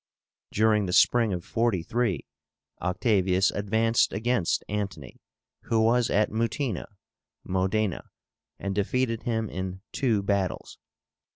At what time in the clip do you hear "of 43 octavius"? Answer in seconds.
1.31-3.51